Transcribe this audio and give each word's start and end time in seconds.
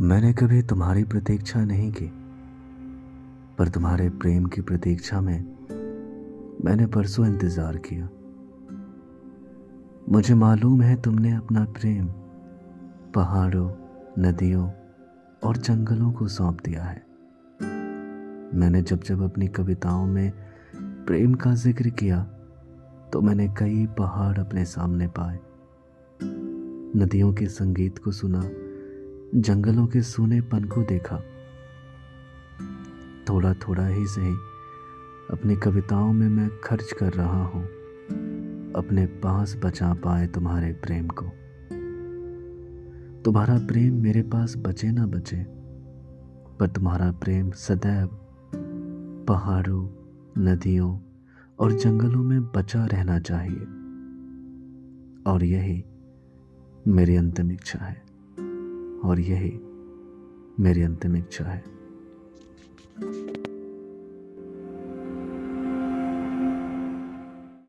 मैंने 0.00 0.32
कभी 0.32 0.60
तुम्हारी 0.62 1.02
प्रतीक्षा 1.04 1.64
नहीं 1.64 1.90
की, 1.92 2.06
पर 3.58 3.68
तुम्हारे 3.68 4.08
प्रेम 4.10 4.46
की 4.46 4.60
प्रतीक्षा 4.60 5.20
में 5.20 5.38
मैंने 6.64 6.86
परसों 6.86 7.26
इंतज़ार 7.26 7.76
किया। 7.86 8.08
मुझे 10.08 10.34
मालूम 10.34 10.82
है 10.82 11.00
तुमने 11.02 11.32
अपना 11.32 11.64
प्रेम 11.72 12.06
पहाड़ों, 13.14 13.70
नदियों 14.18 14.68
और 15.42 15.56
जंगलों 15.56 16.12
को 16.12 16.28
सौंप 16.28 16.60
दिया 16.64 16.84
है। 16.84 17.02
मैंने 18.54 18.82
जब 18.82 19.02
जब 19.02 19.22
अपनी 19.22 19.48
कविताओं 19.48 20.06
में 20.06 20.30
प्रेम 21.06 21.34
का 21.34 21.54
ज़िक्र 21.54 21.90
किया 21.94 22.22
तो 23.12 23.20
मैंने 23.20 23.48
कई 23.48 23.86
पहाड़ 23.98 24.38
अपने 24.38 24.64
सामने 24.66 25.08
पाए। 25.18 25.38
नदियों 27.00 27.32
के 27.34 27.46
संगीत 27.48 27.98
को 27.98 28.12
सुना 28.12 28.42
जंगलों 29.34 29.86
के 29.86 30.02
सूनेपन 30.02 30.64
को 30.64 30.82
देखा। 30.82 31.16
थोड़ा 33.28 33.54
थोड़ा 33.54 33.86
ही 33.86 34.06
सही, 34.06 34.32
अपनी 35.30 35.56
कविताओं 35.56 36.12
में 36.12 36.28
मैं 36.28 36.50
खर्च 36.64 36.92
कर 36.92 37.12
रहा 37.12 37.44
हूँ। 37.44 37.64
अपने 38.76 39.06
पास 39.06 39.56
बचा 39.64 39.94
पाए 39.94 40.26
तुम्हारे 40.26 40.72
प्रेम 40.72 41.08
को। 41.08 41.24
तुम्हारा 43.22 43.58
प्रेम 43.58 44.02
मेरे 44.02 44.22
पास 44.22 44.54
बचे 44.56 44.90
ना 44.90 45.06
बचे, 45.06 45.44
पर 46.60 46.66
तुम्हारा 46.66 47.12
प्रेम 47.12 47.50
सदैव 47.50 48.10
पहाड़ों, 49.28 49.88
नदियों 50.38 50.98
और 51.58 51.72
जंगलों 51.72 52.22
में 52.22 52.42
बचा 52.42 52.86
रहना 52.86 53.18
चाहिए। 53.18 53.60
और 55.32 55.44
यही 55.44 55.84
मेरी 56.88 57.16
अंतिम 57.16 57.52
इच्छा 57.52 57.78
है। 57.78 58.05
और 59.06 59.20
यही 59.20 59.60
मेरी 60.60 60.82
अंतिम 60.82 61.16
इच्छा 61.16 61.44
है। 61.44 61.64